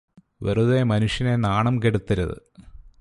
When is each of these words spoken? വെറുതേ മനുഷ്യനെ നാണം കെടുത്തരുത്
വെറുതേ 0.43 0.83
മനുഷ്യനെ 0.83 1.35
നാണം 1.35 1.75
കെടുത്തരുത് 1.83 2.37